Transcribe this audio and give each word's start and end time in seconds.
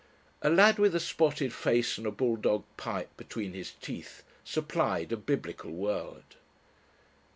A 0.41 0.49
lad 0.49 0.79
with 0.79 0.95
a 0.95 0.99
spotted 0.99 1.53
face 1.53 1.99
and 1.99 2.07
a 2.07 2.11
bulldog 2.11 2.63
pipe 2.75 3.15
between 3.17 3.53
his 3.53 3.73
teeth 3.73 4.23
supplied 4.43 5.11
a 5.11 5.15
Biblical 5.15 5.69
word. 5.69 6.23